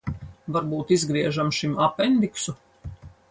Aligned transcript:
Varbūt 0.55 0.93
izgriežam 0.95 1.53
šim 1.59 1.77
apendiksu? 1.91 2.57